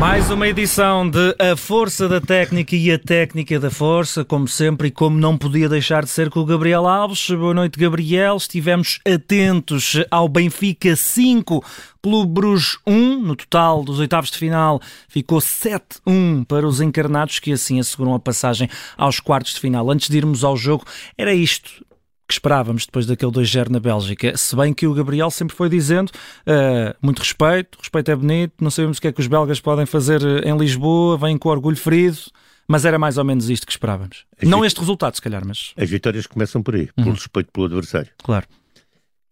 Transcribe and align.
Mais 0.00 0.30
uma 0.30 0.48
edição 0.48 1.08
de 1.10 1.36
A 1.38 1.54
Força 1.54 2.08
da 2.08 2.22
Técnica 2.22 2.74
e 2.74 2.90
a 2.90 2.98
Técnica 2.98 3.60
da 3.60 3.70
Força, 3.70 4.24
como 4.24 4.48
sempre, 4.48 4.88
e 4.88 4.90
como 4.90 5.18
não 5.18 5.36
podia 5.36 5.68
deixar 5.68 6.04
de 6.04 6.08
ser 6.08 6.30
com 6.30 6.40
o 6.40 6.44
Gabriel 6.46 6.88
Alves. 6.88 7.28
Boa 7.28 7.52
noite, 7.52 7.78
Gabriel. 7.78 8.38
Estivemos 8.38 8.98
atentos 9.06 10.02
ao 10.10 10.26
Benfica 10.26 10.96
5, 10.96 11.62
Clube 12.02 12.32
Bruges 12.32 12.78
1. 12.86 13.20
No 13.20 13.36
total 13.36 13.84
dos 13.84 13.98
oitavos 13.98 14.30
de 14.30 14.38
final 14.38 14.80
ficou 15.06 15.38
7-1 15.38 16.46
para 16.46 16.66
os 16.66 16.80
encarnados, 16.80 17.38
que 17.38 17.52
assim 17.52 17.78
asseguram 17.78 18.14
a 18.14 18.18
passagem 18.18 18.70
aos 18.96 19.20
quartos 19.20 19.52
de 19.52 19.60
final. 19.60 19.90
Antes 19.90 20.08
de 20.08 20.16
irmos 20.16 20.44
ao 20.44 20.56
jogo, 20.56 20.82
era 21.18 21.34
isto 21.34 21.84
que 22.30 22.34
esperávamos 22.34 22.86
depois 22.86 23.06
daquele 23.06 23.32
2-0 23.32 23.70
na 23.70 23.80
Bélgica. 23.80 24.36
Se 24.36 24.54
bem 24.54 24.72
que 24.72 24.86
o 24.86 24.94
Gabriel 24.94 25.32
sempre 25.32 25.56
foi 25.56 25.68
dizendo 25.68 26.10
uh, 26.10 26.96
muito 27.02 27.18
respeito, 27.18 27.76
respeito 27.76 28.08
é 28.08 28.14
bonito, 28.14 28.52
não 28.60 28.70
sabemos 28.70 28.98
o 28.98 29.00
que 29.00 29.08
é 29.08 29.12
que 29.12 29.20
os 29.20 29.26
belgas 29.26 29.58
podem 29.58 29.84
fazer 29.84 30.22
eh, 30.22 30.48
em 30.48 30.56
Lisboa, 30.56 31.18
vêm 31.18 31.36
com 31.36 31.48
orgulho 31.48 31.76
ferido. 31.76 32.18
Mas 32.68 32.84
era 32.84 33.00
mais 33.00 33.18
ou 33.18 33.24
menos 33.24 33.50
isto 33.50 33.66
que 33.66 33.72
esperávamos. 33.72 34.26
As 34.40 34.48
não 34.48 34.64
este 34.64 34.78
resultado, 34.78 35.16
se 35.16 35.20
calhar, 35.20 35.44
mas. 35.44 35.72
As 35.76 35.90
vitórias 35.90 36.24
começam 36.28 36.62
por 36.62 36.76
aí, 36.76 36.88
uhum. 36.96 37.02
pelo 37.02 37.14
respeito 37.16 37.50
pelo 37.50 37.66
adversário. 37.66 38.12
Claro. 38.22 38.46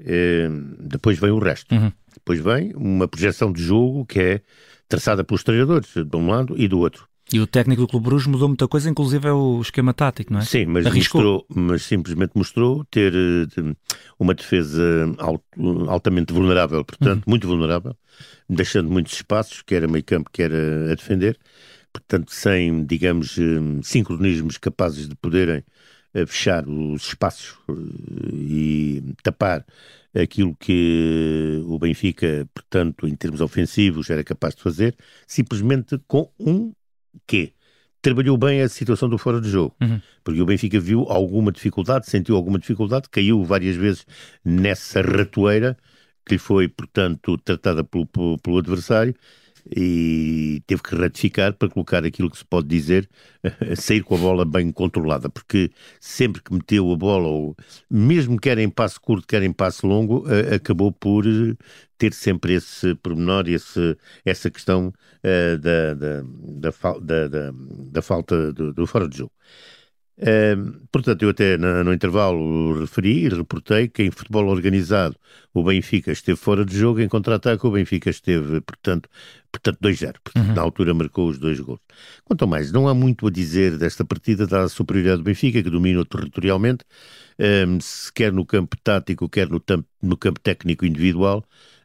Eh, 0.01 0.49
depois 0.81 1.21
vem 1.21 1.31
o 1.31 1.39
resto. 1.39 1.73
Uhum. 1.73 1.93
Depois 2.15 2.41
vem 2.41 2.73
uma 2.75 3.07
projeção 3.07 3.53
de 3.53 3.63
jogo 3.63 4.05
que 4.07 4.19
é 4.19 4.41
traçada 4.89 5.23
pelos 5.23 5.45
treinadores, 5.45 5.91
de 5.95 6.17
um 6.17 6.29
lado 6.29 6.55
e 6.59 6.67
do 6.67 6.81
outro. 6.81 7.08
E 7.33 7.41
o 7.41 7.47
técnico 7.47 7.83
do 7.83 7.89
Clube 7.89 8.07
Bruges 8.07 8.27
mudou 8.27 8.49
muita 8.49 8.67
coisa, 8.67 8.89
inclusive 8.89 9.29
é 9.29 9.33
o 9.33 9.61
esquema 9.61 9.93
tático, 9.93 10.33
não 10.33 10.41
é? 10.41 10.45
Sim, 10.45 10.65
mas, 10.67 10.87
mostrou, 10.87 11.45
mas 11.55 11.83
simplesmente 11.83 12.33
mostrou 12.35 12.85
ter 12.87 13.13
eh, 13.15 13.75
uma 14.19 14.35
defesa 14.35 14.83
altamente 15.89 16.33
vulnerável, 16.33 16.83
portanto, 16.85 17.19
uhum. 17.19 17.31
muito 17.31 17.47
vulnerável, 17.47 17.95
deixando 18.49 18.91
muitos 18.91 19.13
espaços, 19.13 19.61
quer 19.61 19.85
a 19.85 19.89
meio 19.89 20.05
campo, 20.05 20.31
quer 20.33 20.51
a, 20.51 20.95
defender, 20.95 21.39
portanto, 21.93 22.33
sem, 22.33 22.87
digamos, 22.87 23.37
eh, 23.37 23.81
sincronismos 23.83 24.57
capazes 24.57 25.07
de 25.07 25.15
poderem 25.15 25.63
eh, 26.15 26.25
fechar 26.25 26.67
os 26.67 27.09
espaços 27.09 27.59
e 28.33 29.03
tapar 29.23 29.67
aquilo 30.17 30.57
que 30.59 31.63
o 31.67 31.79
Benfica, 31.79 32.49
portanto, 32.55 33.07
em 33.07 33.15
termos 33.15 33.43
ofensivos, 33.43 34.09
era 34.09 34.25
capaz 34.25 34.55
de 34.55 34.63
fazer, 34.63 34.97
simplesmente 35.27 36.01
com 36.09 36.31
um 36.41 36.73
que 37.27 37.53
trabalhou 38.01 38.37
bem 38.37 38.63
a 38.63 38.69
situação 38.69 39.09
do 39.09 39.19
fora 39.19 39.41
de 39.41 39.51
jogo, 39.51 39.75
uhum. 39.81 40.01
porque 40.23 40.41
o 40.41 40.47
Benfica 40.47 40.79
viu 40.79 41.03
alguma 41.09 41.51
dificuldade, 41.51 42.09
sentiu 42.09 42.37
alguma 42.37 42.59
dificuldade, 42.59 43.09
caiu 43.11 43.45
várias 43.45 43.77
vezes 43.77 44.07
nessa 44.45 45.01
ratoeira 45.03 45.77
que 46.25 46.35
lhe 46.35 46.39
foi, 46.39 46.69
portanto, 46.69 47.37
tratada 47.39 47.83
pelo, 47.83 48.07
pelo, 48.07 48.39
pelo 48.39 48.59
adversário 48.59 49.15
e 49.75 50.63
teve 50.67 50.83
que 50.83 50.95
ratificar 50.95 51.53
para 51.55 51.69
colocar 51.69 52.05
aquilo 52.05 52.31
que 52.31 52.39
se 52.39 52.45
pode 52.45 52.69
dizer, 52.69 53.09
sair 53.77 54.03
com 54.03 54.15
a 54.15 54.19
bola 54.19 54.45
bem 54.45 54.73
controlada, 54.73 55.29
porque 55.29 55.71
sempre 56.01 56.43
que 56.43 56.53
meteu 56.53 56.91
a 56.93 56.97
bola, 56.97 57.29
ou 57.29 57.57
mesmo 57.91 58.39
quer 58.39 58.59
em 58.59 58.69
passo 58.71 59.01
curto, 59.01 59.27
quer 59.27 59.43
em 59.43 59.53
passo 59.53 59.87
longo, 59.87 60.25
acabou 60.55 60.93
por 60.93 61.27
eh, 61.27 61.55
ter 61.99 62.13
sempre 62.13 62.55
esse 62.55 62.95
pormenor, 62.97 63.49
esse, 63.49 63.97
essa 64.25 64.51
questão 64.51 64.93
da, 65.23 65.95
da, 65.95 66.23
da, 67.01 67.29
da, 67.29 67.51
da, 67.93 68.03
falta 68.03 68.53
do, 68.53 68.73
do 68.73 68.87
fora 68.87 69.09
de 69.09 69.19
jogo. 69.19 69.33
Portanto, 70.91 71.23
eu 71.23 71.31
até 71.31 71.57
no, 71.57 71.85
no, 71.85 71.93
intervalo 71.93 72.81
referi 72.81 73.27
e 73.27 73.29
reportei 73.29 73.89
que 73.89 74.03
em 74.03 74.11
futebol 74.11 74.47
organizado 74.49 75.17
o 75.55 75.63
Benfica 75.63 76.11
esteve 76.11 76.37
fora 76.37 76.65
de 76.65 76.77
jogo, 76.77 77.01
em 77.01 77.09
contra-ataque 77.09 77.65
o 77.65 77.71
Benfica 77.71 78.11
esteve, 78.11 78.61
portanto, 78.61 79.09
portanto 79.53 79.79
2-0. 79.81 80.17
Uhum. 80.37 80.55
Na 80.55 80.63
altura 80.63 80.93
marcou 80.93 81.29
os 81.29 81.39
dois 81.39 81.61
gols. 81.61 81.81
Quanto 82.25 82.49
mais, 82.49 82.73
não 82.73 82.89
há 82.89 82.95
muito 82.95 83.29
a 83.29 83.31
dizer 83.31 83.79
desta 83.79 84.05
partida, 84.05 84.47
dada 84.47 84.65
a 84.65 84.69
superioridade 84.69 85.19
do 85.19 85.25
Benfica, 85.25 85.63
que 85.63 85.71
domina 85.71 86.05
territorialmente, 86.05 86.85
um, 87.39 87.79
quer 88.13 88.33
no 88.33 88.45
campo 88.45 88.77
tático, 88.83 89.29
quer 89.29 89.49
no, 89.49 89.63
no 90.03 90.17
campo 90.17 90.41
técnico 90.41 90.85
individual, 90.85 91.45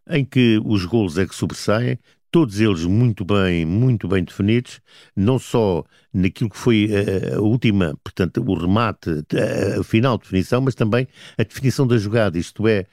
em 0.10 0.26
que 0.26 0.60
os 0.66 0.86
gols 0.86 1.18
é 1.18 1.26
que 1.28 1.36
sobressaem, 1.36 2.00
todos 2.34 2.60
eles 2.60 2.84
muito 2.84 3.24
bem, 3.24 3.64
muito 3.64 4.08
bem 4.08 4.24
definidos, 4.24 4.82
não 5.16 5.38
só 5.38 5.86
naquilo 6.12 6.50
que 6.50 6.58
foi 6.58 6.90
a, 6.92 7.36
a 7.36 7.40
última, 7.40 7.96
portanto, 8.04 8.44
o 8.44 8.56
remate, 8.56 9.24
a, 9.36 9.80
a, 9.80 9.84
final 9.84 10.18
definição, 10.18 10.60
mas 10.60 10.74
também 10.74 11.08
a 11.38 11.44
definição 11.44 11.86
da 11.86 11.96
jogada, 11.96 12.36
isto 12.40 12.68
é, 12.68 12.88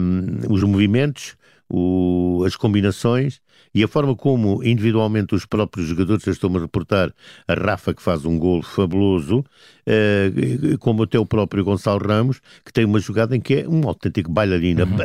um, 0.00 0.38
os 0.50 0.62
movimentos, 0.62 1.36
o, 1.68 2.42
as 2.46 2.56
combinações 2.56 3.42
e 3.74 3.84
a 3.84 3.88
forma 3.88 4.16
como 4.16 4.64
individualmente 4.64 5.34
os 5.34 5.44
próprios 5.44 5.86
jogadores, 5.86 6.26
eu 6.26 6.32
estou-me 6.32 6.56
a 6.56 6.60
reportar 6.60 7.12
a 7.46 7.52
Rafa 7.52 7.92
que 7.92 8.02
faz 8.02 8.24
um 8.24 8.38
gol 8.38 8.62
fabuloso, 8.62 9.40
uh, 9.40 10.78
como 10.78 11.02
até 11.02 11.18
o 11.18 11.26
próprio 11.26 11.62
Gonçalo 11.62 12.02
Ramos, 12.02 12.40
que 12.64 12.72
tem 12.72 12.86
uma 12.86 13.00
jogada 13.00 13.36
em 13.36 13.40
que 13.40 13.56
é 13.56 13.68
um 13.68 13.86
autêntico 13.86 14.32
bailarina, 14.32 14.84
uhum. 14.84 14.96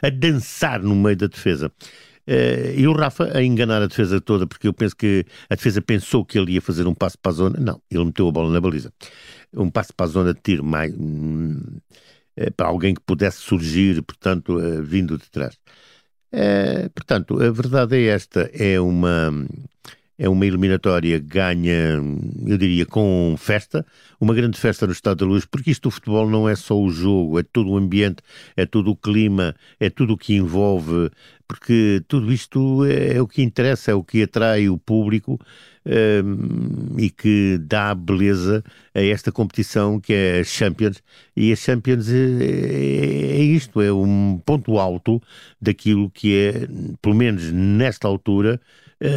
a, 0.00 0.06
a 0.06 0.10
dançar 0.10 0.80
no 0.80 0.94
meio 0.94 1.16
da 1.16 1.26
defesa. 1.26 1.72
Uh, 2.28 2.78
e 2.78 2.86
o 2.86 2.92
Rafa 2.92 3.36
a 3.36 3.42
enganar 3.42 3.82
a 3.82 3.86
defesa 3.86 4.20
toda, 4.20 4.46
porque 4.46 4.68
eu 4.68 4.72
penso 4.72 4.96
que 4.96 5.24
a 5.50 5.54
defesa 5.54 5.82
pensou 5.82 6.24
que 6.24 6.38
ele 6.38 6.52
ia 6.52 6.62
fazer 6.62 6.86
um 6.86 6.94
passo 6.94 7.18
para 7.18 7.32
a 7.32 7.34
zona. 7.34 7.58
Não, 7.60 7.80
ele 7.90 8.04
meteu 8.04 8.28
a 8.28 8.32
bola 8.32 8.52
na 8.52 8.60
baliza. 8.60 8.92
Um 9.52 9.70
passo 9.70 9.94
para 9.94 10.06
a 10.06 10.08
zona 10.08 10.34
de 10.34 10.40
tiro 10.40 10.64
mais. 10.64 10.94
Hum, 10.94 11.60
eh, 12.36 12.50
para 12.50 12.68
alguém 12.68 12.94
que 12.94 13.02
pudesse 13.02 13.38
surgir, 13.38 14.02
portanto, 14.02 14.58
uh, 14.58 14.82
vindo 14.82 15.18
de 15.18 15.28
trás. 15.30 15.58
portanto, 16.94 17.42
a 17.42 17.50
verdade 17.50 17.96
é 17.96 18.06
esta: 18.06 18.50
é 18.54 18.80
uma 18.80 19.30
é 20.22 20.28
uma 20.28 20.46
eliminatória 20.46 21.18
que 21.18 21.26
ganha, 21.26 22.00
eu 22.46 22.56
diria, 22.56 22.86
com 22.86 23.34
festa, 23.36 23.84
uma 24.20 24.32
grande 24.32 24.56
festa 24.56 24.86
no 24.86 24.92
Estado 24.92 25.18
da 25.18 25.26
Luz, 25.26 25.44
porque 25.44 25.72
isto 25.72 25.88
do 25.88 25.90
futebol 25.90 26.30
não 26.30 26.48
é 26.48 26.54
só 26.54 26.78
o 26.78 26.90
jogo, 26.90 27.40
é 27.40 27.42
todo 27.42 27.70
o 27.70 27.76
ambiente, 27.76 28.22
é 28.56 28.64
todo 28.64 28.92
o 28.92 28.96
clima, 28.96 29.52
é 29.80 29.90
tudo 29.90 30.12
o 30.12 30.16
que 30.16 30.34
envolve, 30.34 31.10
porque 31.52 32.02
tudo 32.08 32.32
isto 32.32 32.82
é, 32.86 33.16
é 33.16 33.20
o 33.20 33.28
que 33.28 33.42
interessa, 33.42 33.90
é 33.90 33.94
o 33.94 34.02
que 34.02 34.22
atrai 34.22 34.70
o 34.70 34.78
público 34.78 35.38
um, 35.84 36.98
e 36.98 37.10
que 37.10 37.58
dá 37.60 37.94
beleza 37.94 38.64
a 38.94 39.02
esta 39.02 39.30
competição 39.30 40.00
que 40.00 40.14
é 40.14 40.40
a 40.40 40.44
Champions. 40.44 41.02
E 41.36 41.52
a 41.52 41.56
Champions 41.56 42.08
é, 42.08 42.14
é, 42.16 43.36
é 43.36 43.42
isto, 43.42 43.82
é 43.82 43.92
um 43.92 44.40
ponto 44.46 44.78
alto 44.78 45.20
daquilo 45.60 46.08
que 46.08 46.34
é, 46.34 46.66
pelo 47.02 47.14
menos 47.14 47.52
nesta 47.52 48.08
altura, 48.08 48.58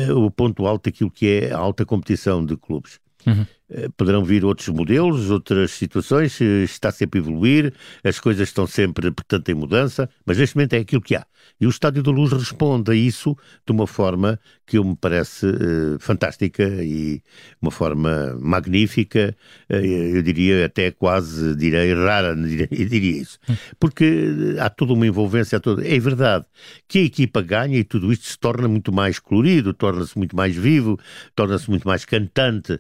uh, 0.09 0.17
o 0.17 0.29
ponto 0.29 0.65
alto 0.67 0.89
daquilo 0.89 1.09
que 1.09 1.25
é 1.27 1.53
a 1.53 1.57
alta 1.57 1.85
competição 1.85 2.45
de 2.45 2.57
clubes. 2.57 2.99
Uhum. 3.25 3.45
Uh, 3.69 3.91
poderão 3.97 4.23
vir 4.23 4.45
outros 4.45 4.69
modelos, 4.69 5.29
outras 5.29 5.71
situações, 5.71 6.39
está 6.39 6.91
sempre 6.91 7.19
a 7.19 7.23
evoluir, 7.23 7.73
as 8.03 8.19
coisas 8.19 8.47
estão 8.47 8.67
sempre, 8.67 9.09
portanto, 9.11 9.49
em 9.49 9.55
mudança, 9.55 10.09
mas 10.25 10.37
neste 10.37 10.55
momento 10.55 10.73
é 10.73 10.79
aquilo 10.79 11.01
que 11.01 11.15
há. 11.15 11.25
E 11.59 11.65
o 11.65 11.69
Estádio 11.69 12.03
da 12.03 12.11
Luz 12.11 12.31
responde 12.31 12.91
a 12.91 12.95
isso 12.95 13.35
de 13.65 13.71
uma 13.71 13.87
forma 13.87 14.39
que 14.65 14.79
me 14.79 14.95
parece 14.95 15.45
uh, 15.45 15.97
fantástica 15.99 16.63
e 16.83 17.21
uma 17.61 17.71
forma 17.71 18.35
magnífica, 18.39 19.35
uh, 19.69 19.75
eu 19.75 20.21
diria 20.21 20.65
até 20.65 20.91
quase, 20.91 21.55
direi, 21.55 21.93
rara, 21.93 22.35
diria, 22.37 22.67
diria 22.67 23.21
isso. 23.21 23.39
Hum. 23.49 23.55
Porque 23.79 24.55
há 24.59 24.69
toda 24.69 24.93
uma 24.93 25.07
envolvência, 25.07 25.59
toda... 25.59 25.87
é 25.87 25.99
verdade 25.99 26.45
que 26.87 26.99
a 26.99 27.03
equipa 27.03 27.41
ganha 27.41 27.77
e 27.77 27.83
tudo 27.83 28.11
isto 28.11 28.25
se 28.25 28.37
torna 28.37 28.67
muito 28.67 28.91
mais 28.91 29.19
colorido, 29.19 29.73
torna-se 29.73 30.17
muito 30.17 30.35
mais 30.35 30.55
vivo, 30.55 30.99
torna-se 31.35 31.69
muito 31.69 31.87
mais 31.87 32.03
cantante. 32.05 32.79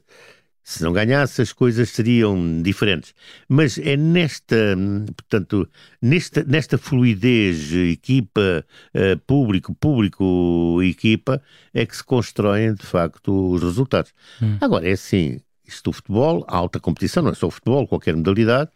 Se 0.67 0.83
não 0.83 0.91
ganhasse, 0.91 1.43
as 1.43 1.53
coisas 1.53 1.91
seriam 1.91 2.63
diferentes. 2.63 3.13
Mas 3.47 3.77
é 3.77 3.95
nesta, 3.95 4.75
portanto, 5.15 5.69
nesta, 6.01 6.43
nesta 6.43 6.75
fluidez 6.75 7.71
equipa, 7.71 8.65
uh, 8.95 9.19
público, 9.27 9.75
público, 9.75 10.81
equipa, 10.81 11.39
é 11.71 11.85
que 11.85 11.95
se 11.95 12.03
constroem, 12.03 12.73
de 12.73 12.83
facto, 12.83 13.51
os 13.51 13.61
resultados. 13.61 14.11
Hum. 14.41 14.57
Agora, 14.59 14.89
é 14.89 14.93
assim, 14.93 15.39
isto 15.67 15.91
do 15.91 15.93
futebol, 15.93 16.43
alta 16.47 16.79
competição, 16.79 17.21
não 17.21 17.29
é 17.29 17.35
só 17.35 17.45
o 17.45 17.51
futebol, 17.51 17.87
qualquer 17.87 18.15
modalidade, 18.15 18.71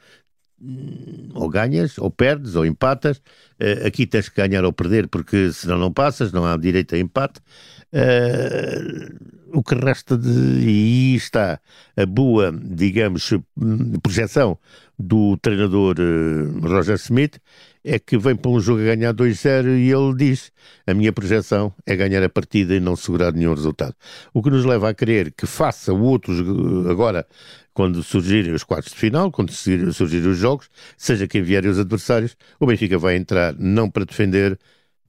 ou 1.33 1.50
ganhas, 1.50 1.97
ou 1.97 2.12
perdes, 2.12 2.53
ou 2.53 2.68
empatas. 2.68 3.18
Uh, 3.59 3.88
aqui 3.88 4.06
tens 4.06 4.30
que 4.30 4.35
ganhar 4.35 4.63
ou 4.63 4.71
perder, 4.71 5.07
porque 5.07 5.51
senão 5.51 5.80
não 5.80 5.92
passas, 5.92 6.31
não 6.31 6.45
há 6.45 6.56
direito 6.56 6.94
a 6.94 7.00
empate. 7.00 7.42
Uh, 7.91 9.39
o 9.51 9.63
que 9.63 9.75
resta 9.75 10.18
de. 10.18 10.30
E 10.30 11.15
está 11.15 11.59
a 11.97 12.06
boa, 12.06 12.51
digamos, 12.51 13.33
projeção 14.01 14.57
do 14.97 15.38
treinador 15.38 15.95
uh, 16.00 16.68
Roger 16.68 16.95
Smith, 16.95 17.39
é 17.83 17.97
que 17.97 18.18
vem 18.18 18.36
para 18.36 18.51
um 18.51 18.59
jogo 18.59 18.81
a 18.81 18.95
ganhar 18.95 19.13
2-0 19.13 19.77
e 19.77 19.91
ele 19.91 20.15
diz: 20.15 20.51
a 20.86 20.94
minha 20.94 21.12
projeção 21.12 21.74
é 21.86 21.95
ganhar 21.95 22.24
a 22.24 22.30
partida 22.30 22.75
e 22.75 22.80
não 22.80 22.95
segurar 22.95 23.31
nenhum 23.31 23.53
resultado. 23.53 23.95
O 24.33 24.44
que 24.44 24.50
nos 24.50 24.65
leva 24.65 24.89
a 24.89 24.94
crer 24.94 25.31
que 25.31 25.47
faça 25.47 25.94
o 25.94 26.01
outro 26.01 26.33
agora, 26.89 27.25
quando 27.74 28.03
surgirem 28.03 28.53
os 28.53 28.63
quartos 28.63 28.92
de 28.92 29.00
final, 29.00 29.31
quando 29.31 29.51
surgirem 29.51 30.30
os 30.30 30.38
jogos, 30.38 30.69
seja 30.97 31.27
quem 31.27 31.42
vier 31.42 31.65
os 31.65 31.80
adversários, 31.80 32.35
o 32.59 32.65
Benfica 32.65 32.97
vai 32.97 33.15
entrar 33.15 33.56
não 33.57 33.89
para 33.89 34.06
defender 34.06 34.59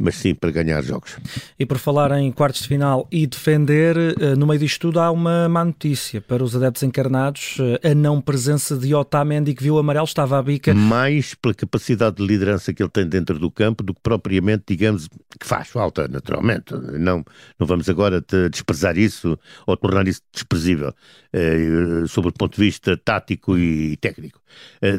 mas 0.01 0.17
sim 0.17 0.35
para 0.35 0.51
ganhar 0.51 0.83
jogos. 0.83 1.19
E 1.59 1.67
por 1.67 1.79
falar 1.79 2.11
em 2.19 2.33
quartos 2.33 2.63
de 2.63 2.69
final 2.69 3.07
e 3.13 3.27
defender, 3.27 3.97
eh, 3.97 4.35
no 4.35 4.47
meio 4.47 4.59
disto 4.59 4.81
tudo 4.81 4.99
há 4.99 5.11
uma 5.11 5.47
má 5.49 5.63
notícia 5.63 6.21
para 6.23 6.43
os 6.43 6.57
adeptos 6.57 6.83
encarnados, 6.83 7.59
eh, 7.61 7.91
a 7.91 7.95
não 7.95 8.21
presença 8.21 8.77
de 8.77 8.95
Otamendi 8.95 9.55
que 9.55 9.63
viu 9.63 9.75
o 9.75 9.79
amarelo, 9.79 10.07
estava 10.07 10.39
à 10.39 10.43
bica. 10.43 10.73
Mais 10.73 11.35
pela 11.35 11.53
capacidade 11.53 12.17
de 12.17 12.27
liderança 12.27 12.73
que 12.73 12.83
ele 12.83 12.89
tem 12.89 13.07
dentro 13.07 13.39
do 13.39 13.51
campo 13.51 13.83
do 13.83 13.93
que 13.93 14.01
propriamente, 14.03 14.65
digamos, 14.69 15.07
que 15.39 15.47
faz 15.47 15.69
falta, 15.69 16.09
naturalmente. 16.09 16.73
Não, 16.99 17.23
não 17.59 17.67
vamos 17.67 17.89
agora 17.89 18.25
desprezar 18.51 18.97
isso 18.97 19.39
ou 19.67 19.77
tornar 19.77 20.09
isso 20.09 20.23
desprezível 20.33 20.95
eh, 21.33 22.05
sobre 22.09 22.31
o 22.31 22.33
ponto 22.33 22.57
de 22.57 22.65
vista 22.65 22.97
tático 22.97 23.59
e 23.59 23.99
técnico, 23.99 24.41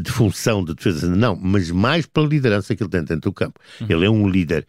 de 0.04 0.12
função 0.12 0.64
de 0.64 0.76
defesa, 0.76 1.08
não, 1.08 1.36
mas 1.36 1.72
mais 1.72 2.06
pela 2.06 2.28
liderança 2.28 2.76
que 2.76 2.84
ele 2.84 2.90
tem 2.90 3.04
dentro 3.04 3.32
do 3.32 3.34
campo. 3.34 3.60
Uhum. 3.82 3.88
Ele 3.90 4.06
é 4.06 4.10
um 4.10 4.30
líder 4.30 4.68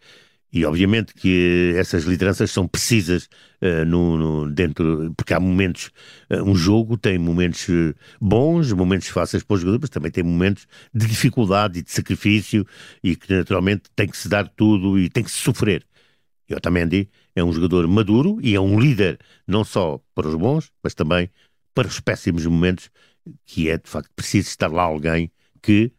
e 0.53 0.63
obviamente 0.65 1.15
que 1.15 1.73
essas 1.75 2.03
lideranças 2.03 2.51
são 2.51 2.67
precisas 2.67 3.27
uh, 3.59 3.83
no, 3.87 4.17
no, 4.17 4.51
dentro, 4.51 5.11
porque 5.17 5.33
há 5.33 5.39
momentos, 5.39 5.89
uh, 6.29 6.43
um 6.43 6.53
jogo 6.55 6.95
tem 6.95 7.17
momentos 7.17 7.67
eh, 7.67 7.95
bons, 8.21 8.71
momentos 8.71 9.07
fáceis 9.07 9.41
para 9.41 9.55
os 9.55 9.61
jogadores, 9.61 9.81
mas 9.81 9.89
também 9.89 10.11
tem 10.11 10.23
momentos 10.23 10.67
de 10.93 11.07
dificuldade 11.07 11.79
e 11.79 11.81
de 11.81 11.91
sacrifício 11.91 12.67
e 13.03 13.15
que 13.15 13.33
naturalmente 13.33 13.85
tem 13.95 14.07
que 14.07 14.15
se 14.15 14.29
dar 14.29 14.47
tudo 14.47 14.99
e 14.99 15.09
tem 15.09 15.23
que 15.23 15.31
se 15.31 15.39
sofrer. 15.39 15.83
E 16.47 16.53
Otamendi 16.53 17.09
é 17.35 17.43
um 17.43 17.51
jogador 17.51 17.87
maduro 17.87 18.37
e 18.39 18.53
é 18.53 18.59
um 18.59 18.79
líder, 18.79 19.17
não 19.47 19.63
só 19.63 19.99
para 20.13 20.27
os 20.27 20.35
bons, 20.35 20.71
mas 20.83 20.93
também 20.93 21.31
para 21.73 21.87
os 21.87 21.99
péssimos 21.99 22.45
momentos, 22.45 22.91
que 23.43 23.69
é 23.69 23.77
de 23.79 23.89
facto 23.89 24.11
preciso 24.15 24.49
estar 24.49 24.71
lá 24.71 24.83
alguém 24.83 25.31
que 25.63 25.91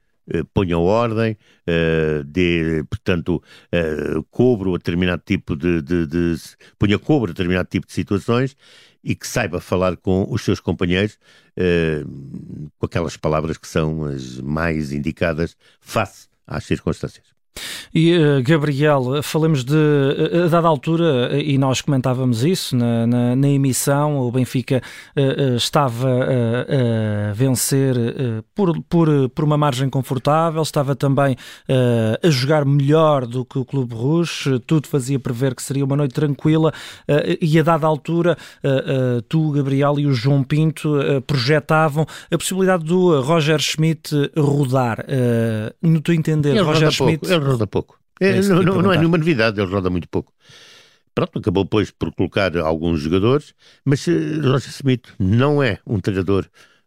ponham 0.52 0.82
ordem, 0.82 1.36
uh, 1.68 2.24
dê, 2.24 2.82
portanto, 2.88 3.42
uh, 3.72 4.22
cobro 4.30 4.74
a 4.74 4.78
determinado 4.78 5.22
tipo 5.24 5.56
de, 5.56 5.82
de, 5.82 6.06
de, 6.06 6.34
ponha 6.78 6.98
cobro 6.98 7.30
a 7.30 7.34
determinado 7.34 7.68
tipo 7.68 7.86
de 7.86 7.92
situações 7.92 8.56
e 9.02 9.14
que 9.14 9.26
saiba 9.26 9.60
falar 9.60 9.96
com 9.96 10.26
os 10.30 10.42
seus 10.42 10.60
companheiros 10.60 11.18
com 12.78 12.86
aquelas 12.86 13.16
palavras 13.16 13.58
que 13.58 13.68
são 13.68 14.06
as 14.06 14.40
mais 14.40 14.92
indicadas 14.92 15.56
face 15.78 16.26
às 16.46 16.64
circunstâncias. 16.64 17.33
E 17.94 18.16
uh, 18.16 18.42
Gabriel, 18.42 19.22
falemos 19.22 19.64
de, 19.64 19.74
uh, 19.74 20.48
dada 20.48 20.66
altura, 20.66 21.30
uh, 21.32 21.36
e 21.36 21.56
nós 21.56 21.80
comentávamos 21.80 22.44
isso 22.44 22.76
na, 22.76 23.06
na, 23.06 23.36
na 23.36 23.48
emissão, 23.48 24.18
o 24.18 24.32
Benfica 24.32 24.82
estava 25.56 26.08
a 27.30 27.32
vencer 27.32 27.94
por, 28.54 28.80
por, 28.88 29.28
por 29.30 29.44
uma 29.44 29.56
margem 29.56 29.88
confortável, 29.88 30.62
estava 30.62 30.96
também 30.96 31.36
a 32.22 32.30
jogar 32.30 32.64
melhor 32.64 33.26
do 33.26 33.44
que 33.44 33.58
o 33.58 33.64
Clube 33.64 33.94
Rouge, 33.94 34.58
tudo 34.66 34.88
fazia 34.88 35.18
prever 35.18 35.54
que 35.54 35.62
seria 35.62 35.84
uma 35.84 35.96
noite 35.96 36.14
tranquila, 36.14 36.72
e 37.40 37.58
a 37.58 37.62
dada 37.62 37.86
altura, 37.86 38.36
tu, 39.28 39.52
Gabriel 39.52 39.98
e 39.98 40.06
o 40.06 40.12
João 40.12 40.42
Pinto 40.42 40.94
projetavam 41.26 42.06
a 42.30 42.38
possibilidade 42.38 42.84
do 42.84 43.20
Roger 43.20 43.60
Schmidt 43.60 44.10
rodar. 44.36 45.04
no 45.82 46.00
teu 46.00 46.14
entender, 46.14 46.50
ele 46.50 46.60
Roger 46.60 46.90
Schmidt. 46.90 47.28
Pouco, 47.28 47.43
ele 47.44 47.52
roda 47.52 47.66
pouco. 47.66 47.98
É, 48.20 48.40
não, 48.42 48.62
não, 48.62 48.82
não 48.82 48.92
é 48.92 48.96
nenhuma 48.96 49.18
novidade, 49.18 49.60
ele 49.60 49.70
roda 49.70 49.90
muito 49.90 50.08
pouco. 50.08 50.32
Pronto, 51.14 51.38
acabou 51.38 51.64
depois 51.64 51.90
por 51.90 52.12
colocar 52.12 52.56
alguns 52.58 53.00
jogadores, 53.00 53.54
mas 53.84 54.06
uh, 54.06 54.40
Roger 54.42 54.70
Smith 54.70 55.14
não 55.18 55.62
é 55.62 55.78
um 55.86 56.00
treinador 56.00 56.46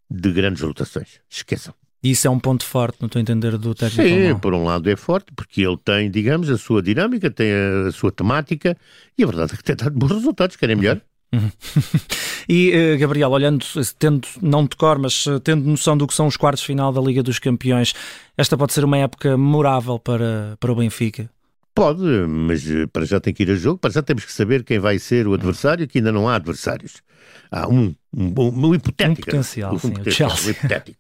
de 0.10 0.32
grandes 0.32 0.62
rotações. 0.62 1.22
Esqueçam. 1.30 1.74
Isso 2.04 2.28
é 2.28 2.30
um 2.30 2.40
ponto 2.40 2.64
forte, 2.64 3.04
estou 3.04 3.20
a 3.20 3.22
entender, 3.22 3.58
do 3.58 3.74
técnico 3.74 4.08
Sim, 4.08 4.38
por 4.40 4.54
um 4.54 4.64
lado 4.64 4.90
é 4.90 4.96
forte, 4.96 5.32
porque 5.36 5.62
ele 5.62 5.78
tem, 5.78 6.12
digamos, 6.12 6.50
a 6.50 6.58
sua 6.58 6.82
dinâmica, 6.82 7.32
tem 7.32 7.52
a, 7.52 7.88
a 7.88 7.92
sua 7.92 8.12
temática, 8.12 8.78
e 9.18 9.24
a 9.24 9.28
verdade 9.28 9.54
é 9.54 9.58
que 9.58 9.64
tem 9.64 9.76
dado 9.76 9.98
bons 9.98 10.12
resultados, 10.12 10.56
querem 10.56 10.76
melhor. 10.76 10.98
Uhum. 10.98 11.02
e 12.48 12.72
uh, 12.72 13.00
Gabriel, 13.00 13.32
olhando, 13.32 13.66
tendo 14.00 14.28
não 14.42 14.66
de 14.66 14.76
cor, 14.76 14.98
mas 14.98 15.26
uh, 15.26 15.40
tendo 15.40 15.68
noção 15.68 15.98
do 15.98 16.08
que 16.08 16.14
são 16.14 16.28
os 16.28 16.38
quartos 16.38 16.64
final 16.64 16.92
da 16.92 17.02
Liga 17.02 17.22
dos 17.22 17.40
Campeões, 17.40 17.94
esta 18.38 18.58
pode 18.58 18.74
ser 18.74 18.84
uma 18.86 18.98
época 18.98 19.38
memorável 19.38 20.00
para, 20.00 20.56
para 20.60 20.72
o 20.72 20.76
Benfica? 20.76 21.30
Pode, 21.76 22.04
mas 22.28 22.66
uh, 22.68 22.88
para 22.88 23.06
já 23.06 23.20
tem 23.20 23.34
que 23.34 23.44
ir 23.44 23.52
a 23.52 23.56
jogo, 23.56 23.78
para 23.78 23.92
já 23.92 24.02
temos 24.02 24.26
que 24.26 24.32
saber 24.32 24.64
quem 24.64 24.80
vai 24.80 24.98
ser 25.00 25.28
o 25.28 25.34
adversário, 25.34 25.88
que 25.88 26.00
ainda 26.00 26.12
não 26.12 26.28
há 26.28 26.36
adversários. 26.36 27.04
Há 27.52 27.68
um, 27.68 27.94
um, 28.16 28.34
um, 28.38 28.68
um 28.68 28.76
hipotético. 28.76 29.22
Um 29.22 29.26
potencial, 29.26 29.74
um, 29.74 29.80
sim, 29.80 29.92
potencial, 29.92 30.32
um 30.32 30.50
hipotético. 30.50 30.98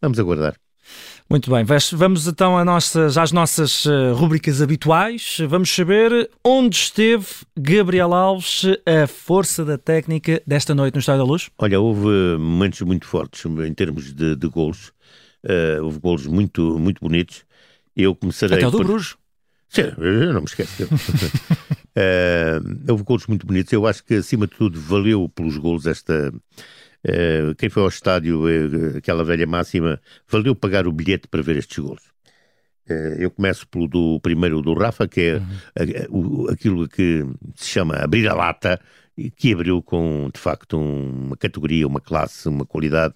Vamos 0.00 0.18
aguardar. 0.18 0.56
Muito 1.28 1.50
bem, 1.50 1.64
vamos 1.92 2.28
então 2.28 2.64
nossas, 2.64 3.18
às 3.18 3.32
nossas 3.32 3.84
eh, 3.84 4.12
rubricas 4.12 4.62
habituais. 4.62 5.38
Vamos 5.48 5.74
saber 5.74 6.30
onde 6.44 6.76
esteve 6.76 7.26
Gabriel 7.56 8.14
Alves, 8.14 8.62
a 8.86 9.08
força 9.08 9.64
da 9.64 9.76
técnica 9.76 10.40
desta 10.46 10.72
noite 10.72 10.94
no 10.94 11.00
Estádio 11.00 11.24
da 11.24 11.28
Luz? 11.28 11.50
Olha, 11.58 11.80
houve 11.80 12.38
momentos 12.38 12.80
muito 12.82 13.06
fortes 13.06 13.44
em 13.44 13.74
termos 13.74 14.14
de, 14.14 14.36
de 14.36 14.46
golos. 14.46 14.92
Uh, 15.44 15.82
houve 15.82 15.98
golos 15.98 16.26
muito, 16.26 16.78
muito 16.78 17.00
bonitos. 17.00 17.44
Eu 17.96 18.14
começarei. 18.14 18.58
Até 18.58 18.68
o 18.68 18.70
do 18.70 18.78
por... 18.78 18.86
Bruges. 18.86 19.16
Sim, 19.68 19.92
eu 19.98 20.32
não 20.32 20.42
me 20.42 20.46
esqueço. 20.46 20.84
uh, 20.84 20.88
houve 22.88 23.02
golos 23.02 23.26
muito 23.26 23.44
bonitos. 23.44 23.72
Eu 23.72 23.84
acho 23.84 24.04
que, 24.04 24.14
acima 24.14 24.46
de 24.46 24.54
tudo, 24.54 24.80
valeu 24.80 25.28
pelos 25.28 25.56
golos 25.56 25.86
esta 25.86 26.32
eh, 27.08 27.54
quem 27.56 27.68
foi 27.68 27.84
ao 27.84 27.88
estádio, 27.88 28.42
uh, 28.46 28.98
aquela 28.98 29.22
velha 29.22 29.46
máxima, 29.46 30.00
valeu 30.28 30.56
pagar 30.56 30.88
o 30.88 30.92
bilhete 30.92 31.28
para 31.28 31.40
ver 31.40 31.56
estes 31.56 31.78
golos. 31.78 32.02
Uh, 32.90 33.14
eu 33.18 33.30
começo 33.30 33.66
pelo 33.68 33.86
do 33.86 34.18
primeiro 34.20 34.60
do 34.60 34.74
Rafa, 34.74 35.06
que 35.06 35.20
é 35.20 36.06
uhum. 36.10 36.48
aquilo 36.50 36.88
que 36.88 37.24
se 37.54 37.68
chama 37.68 37.94
abrir 37.94 38.28
a 38.28 38.34
lata, 38.34 38.80
que 39.36 39.52
abriu 39.52 39.82
com, 39.82 40.30
de 40.32 40.40
facto, 40.40 40.76
um, 40.76 41.26
uma 41.26 41.36
categoria, 41.36 41.86
uma 41.86 42.00
classe, 42.00 42.48
uma 42.48 42.66
qualidade 42.66 43.14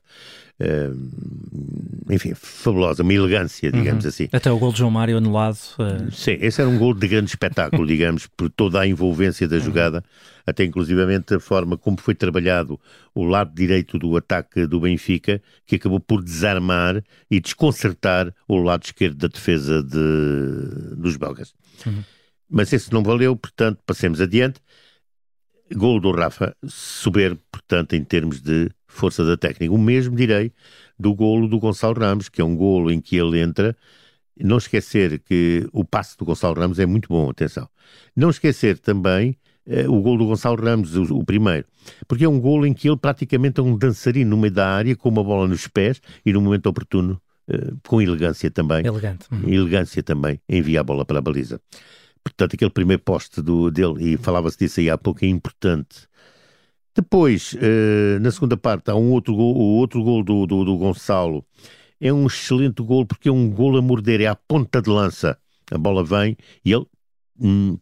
uh, 0.61 2.12
enfim, 2.12 2.35
fabulosa, 2.35 3.02
uma 3.02 3.12
elegância, 3.12 3.73
digamos 3.73 4.05
uhum. 4.05 4.08
assim. 4.08 4.29
Até 4.32 4.50
o 4.50 4.58
gol 4.58 4.73
de 4.73 4.79
João 4.79 4.91
Mário 4.91 5.17
anulado. 5.17 5.58
Uh... 5.79 6.11
Sim, 6.12 6.37
esse 6.41 6.61
era 6.61 6.69
um 6.69 6.79
gol 6.79 6.94
de 6.94 7.08
grande 7.08 7.31
espetáculo, 7.31 7.87
digamos, 7.87 8.26
por 8.26 8.50
toda 8.50 8.81
a 8.81 8.87
envolvência 8.87 9.49
da 9.49 9.56
uhum. 9.56 9.62
jogada, 9.62 9.99
uhum. 9.99 10.43
até 10.47 10.64
inclusivamente 10.64 11.35
a 11.35 11.41
forma 11.41 11.76
como 11.76 11.99
foi 12.00 12.14
trabalhado 12.14 12.79
o 13.14 13.25
lado 13.25 13.55
direito 13.55 13.99
do 13.99 14.17
ataque 14.17 14.67
do 14.67 14.81
Benfica, 14.81 15.43
que 15.67 15.76
acabou 15.76 16.00
por 16.00 16.23
desarmar 16.23 17.03
e 17.31 17.41
desconcertar 17.41 18.32
o 18.46 18.56
lado 18.58 18.85
esquerdo 18.85 19.17
da 19.17 19.29
defesa 19.29 19.82
de, 19.82 20.96
dos 20.96 21.17
belgas. 21.17 21.55
Uhum. 21.86 22.03
Mas 22.48 22.72
esse 22.72 22.93
não 22.93 23.03
valeu, 23.03 23.36
portanto, 23.36 23.79
passemos 23.86 24.20
adiante. 24.20 24.60
Gol 25.74 26.00
do 26.00 26.10
Rafa, 26.10 26.56
soberbo, 26.67 27.41
portanto, 27.50 27.94
em 27.94 28.03
termos 28.03 28.41
de 28.41 28.70
força 28.86 29.24
da 29.24 29.36
técnica. 29.36 29.72
O 29.72 29.79
mesmo 29.79 30.17
direi 30.17 30.53
do 30.98 31.15
golo 31.15 31.48
do 31.48 31.58
Gonçalo 31.58 31.98
Ramos, 31.98 32.29
que 32.29 32.41
é 32.41 32.44
um 32.44 32.56
golo 32.56 32.91
em 32.91 33.00
que 33.00 33.17
ele 33.17 33.41
entra. 33.41 33.77
Não 34.39 34.58
esquecer 34.58 35.20
que 35.20 35.69
o 35.72 35.84
passe 35.84 36.17
do 36.17 36.24
Gonçalo 36.24 36.58
Ramos 36.58 36.79
é 36.79 36.86
muito 36.86 37.08
bom, 37.08 37.31
atenção. 37.31 37.69
Não 38.17 38.31
esquecer 38.31 38.79
também 38.79 39.36
eh, 39.67 39.89
o 39.89 40.00
golo 40.00 40.19
do 40.19 40.27
Gonçalo 40.27 40.60
Ramos, 40.60 40.96
o, 40.96 41.03
o, 41.15 41.24
primeiro, 41.24 41.67
porque 42.08 42.24
é 42.24 42.29
um 42.29 42.41
golo 42.41 42.67
em 42.67 42.74
que 42.74 42.89
ele 42.89 42.96
praticamente 42.96 43.60
é 43.60 43.62
um 43.62 43.77
dançarino 43.77 44.31
no 44.31 44.36
meio 44.36 44.53
da 44.53 44.69
área, 44.69 44.96
com 44.96 45.08
uma 45.08 45.22
bola 45.22 45.46
nos 45.46 45.67
pés 45.69 46.00
e 46.24 46.32
no 46.32 46.41
momento 46.41 46.67
oportuno, 46.67 47.20
eh, 47.48 47.72
com 47.86 48.00
elegância 48.00 48.50
também. 48.50 48.84
Elegante. 48.84 49.27
Uhum. 49.31 49.48
Elegância 49.48 50.03
também, 50.03 50.41
envia 50.48 50.81
a 50.81 50.84
bola 50.84 51.05
para 51.05 51.19
a 51.19 51.22
baliza. 51.22 51.60
Portanto, 52.22 52.55
aquele 52.55 52.70
primeiro 52.70 53.03
poste 53.03 53.43
do, 53.43 53.70
dele, 53.70 54.15
e 54.15 54.17
falava-se 54.17 54.58
disso 54.58 54.81
aí 54.81 54.91
há 54.91 54.98
pouco, 54.98 55.24
é 55.24 55.29
importante 55.29 56.10
depois, 56.94 57.55
uh, 57.55 58.20
na 58.20 58.31
segunda 58.31 58.56
parte, 58.56 58.91
há 58.91 58.94
um 58.96 59.10
outro 59.12 59.34
gol, 59.34 59.56
o 59.56 59.77
outro 59.79 60.03
gol 60.03 60.24
do, 60.24 60.46
do, 60.46 60.65
do, 60.65 60.77
Gonçalo. 60.77 61.44
É 62.00 62.12
um 62.12 62.27
excelente 62.27 62.82
gol 62.82 63.06
porque 63.06 63.29
é 63.29 63.32
um 63.32 63.48
gol 63.50 63.77
a 63.77 63.82
morder, 63.82 64.20
é 64.20 64.27
a 64.27 64.34
ponta 64.34 64.82
de 64.82 64.91
lança. 64.91 65.39
A 65.70 65.79
bola 65.79 66.03
vem 66.05 66.36
e 66.65 66.72
ele 66.72 66.86
hum, 67.41 67.79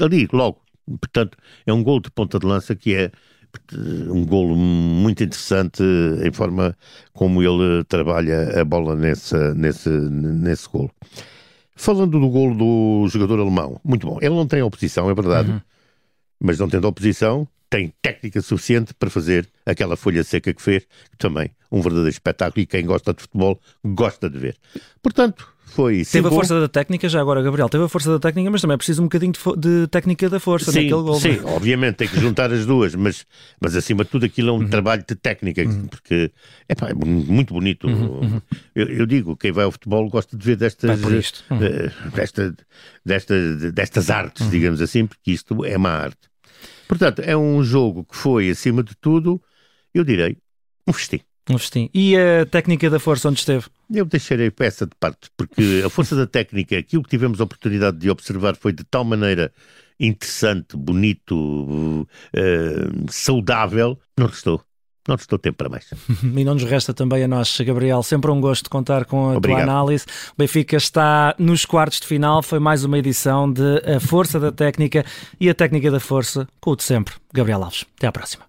ali 0.00 0.28
logo. 0.32 0.62
Portanto, 0.86 1.36
é 1.66 1.72
um 1.72 1.82
gol 1.82 2.00
de 2.00 2.10
ponta 2.10 2.38
de 2.38 2.46
lança 2.46 2.76
que 2.76 2.94
é 2.94 3.10
um 4.08 4.24
golo 4.24 4.54
muito 4.54 5.24
interessante 5.24 5.82
em 6.22 6.32
forma 6.32 6.76
como 7.12 7.42
ele 7.42 7.84
trabalha 7.84 8.60
a 8.60 8.64
bola 8.64 8.94
nesse, 8.94 9.34
nesse, 9.54 9.88
nesse 9.88 10.68
golo. 10.68 10.90
Falando 11.76 12.18
do 12.18 12.28
golo 12.28 12.54
do 12.54 13.08
jogador 13.08 13.38
alemão, 13.38 13.78
muito 13.84 14.06
bom. 14.06 14.18
Ele 14.20 14.34
não 14.34 14.46
tem 14.46 14.62
oposição, 14.62 15.10
é 15.10 15.14
verdade, 15.14 15.50
uhum. 15.50 15.60
mas 16.40 16.58
não 16.58 16.68
tendo 16.68 16.88
oposição, 16.88 17.46
tem 17.68 17.92
técnica 18.00 18.40
suficiente 18.40 18.94
para 18.94 19.10
fazer 19.10 19.46
aquela 19.64 19.96
folha 19.96 20.24
seca 20.24 20.54
que 20.54 20.62
fez, 20.62 20.86
também 21.18 21.50
um 21.76 21.82
verdadeiro 21.82 22.10
espetáculo 22.10 22.62
e 22.62 22.66
quem 22.66 22.84
gosta 22.84 23.12
de 23.12 23.22
futebol 23.22 23.60
gosta 23.84 24.28
de 24.28 24.38
ver. 24.38 24.56
Portanto, 25.02 25.48
foi 25.76 26.04
Teve 26.04 26.28
a 26.28 26.30
força 26.30 26.58
da 26.58 26.68
técnica, 26.68 27.06
já 27.06 27.20
agora, 27.20 27.42
Gabriel, 27.42 27.68
teve 27.68 27.84
a 27.84 27.88
força 27.88 28.10
da 28.10 28.18
técnica, 28.18 28.50
mas 28.50 28.62
também 28.62 28.76
é 28.76 28.78
preciso 28.78 29.02
um 29.02 29.06
bocadinho 29.06 29.32
de, 29.32 29.56
de 29.58 29.86
técnica 29.88 30.30
da 30.30 30.40
força 30.40 30.72
sim, 30.72 30.84
naquele 30.84 31.02
gol. 31.02 31.20
Sim, 31.20 31.38
é? 31.38 31.42
obviamente 31.44 31.96
tem 31.96 32.08
que 32.08 32.18
juntar 32.18 32.50
as 32.50 32.64
duas, 32.64 32.94
mas, 32.94 33.26
mas 33.60 33.76
acima 33.76 34.02
de 34.02 34.10
tudo 34.10 34.24
aquilo 34.24 34.48
é 34.48 34.52
um 34.52 34.60
uhum. 34.60 34.68
trabalho 34.68 35.04
de 35.06 35.14
técnica, 35.14 35.62
uhum. 35.62 35.86
porque 35.86 36.32
epá, 36.66 36.88
é 36.88 36.94
muito 36.94 37.52
bonito. 37.52 37.88
Uhum. 37.88 38.20
uhum. 38.20 38.42
Eu, 38.74 38.88
eu, 38.88 39.06
digo, 39.06 39.36
quem 39.36 39.52
vai 39.52 39.64
ao 39.64 39.72
futebol 39.72 40.08
gosta 40.08 40.34
de 40.34 40.46
ver 40.46 40.56
destas, 40.56 40.98
uh, 40.98 42.10
desta, 42.14 42.54
desta, 43.04 43.54
destas 43.70 44.08
artes, 44.08 44.46
uhum. 44.46 44.50
digamos 44.50 44.80
assim, 44.80 45.04
porque 45.04 45.32
isto 45.32 45.62
é 45.64 45.76
uma 45.76 45.90
arte. 45.90 46.28
Portanto, 46.88 47.20
é 47.20 47.36
um 47.36 47.62
jogo 47.62 48.04
que 48.04 48.16
foi, 48.16 48.48
acima 48.48 48.82
de 48.82 48.94
tudo, 48.96 49.42
eu 49.92 50.04
direi, 50.04 50.38
um 50.86 50.92
festim. 50.92 51.20
Um 51.48 51.58
festim. 51.58 51.88
E 51.94 52.16
a 52.16 52.44
técnica 52.44 52.90
da 52.90 52.98
força 52.98 53.28
onde 53.28 53.38
esteve? 53.38 53.66
Eu 53.92 54.04
deixarei 54.04 54.50
peça 54.50 54.84
de 54.84 54.94
parte, 54.98 55.30
porque 55.36 55.82
a 55.84 55.88
força 55.88 56.16
da 56.16 56.26
técnica, 56.26 56.76
aquilo 56.76 57.02
que 57.04 57.10
tivemos 57.10 57.40
a 57.40 57.44
oportunidade 57.44 57.98
de 57.98 58.10
observar 58.10 58.56
foi 58.56 58.72
de 58.72 58.82
tal 58.82 59.04
maneira 59.04 59.52
interessante, 59.98 60.76
bonito, 60.76 61.34
uh, 61.36 62.06
saudável, 63.10 63.98
não 64.18 64.26
restou. 64.26 64.60
Não 65.08 65.14
restou 65.14 65.38
tempo 65.38 65.58
para 65.58 65.68
mais. 65.68 65.88
e 66.36 66.44
não 66.44 66.54
nos 66.54 66.64
resta 66.64 66.92
também 66.92 67.22
a 67.22 67.28
nós, 67.28 67.56
Gabriel. 67.60 68.02
Sempre 68.02 68.28
um 68.28 68.40
gosto 68.40 68.64
de 68.64 68.70
contar 68.70 69.04
com 69.04 69.30
a 69.30 69.36
Obrigado. 69.36 69.64
tua 69.64 69.72
análise. 69.72 70.04
O 70.32 70.34
Benfica 70.36 70.76
está 70.76 71.32
nos 71.38 71.64
quartos 71.64 72.00
de 72.00 72.08
final. 72.08 72.42
Foi 72.42 72.58
mais 72.58 72.82
uma 72.82 72.98
edição 72.98 73.50
de 73.50 73.78
A 73.88 74.00
Força 74.00 74.40
da 74.40 74.50
Técnica 74.50 75.04
e 75.38 75.48
a 75.48 75.54
Técnica 75.54 75.92
da 75.92 76.00
Força, 76.00 76.48
com 76.60 76.72
o 76.72 76.76
de 76.76 76.82
sempre, 76.82 77.14
Gabriel 77.32 77.62
Alves. 77.62 77.84
Até 77.96 78.08
à 78.08 78.12
próxima. 78.12 78.46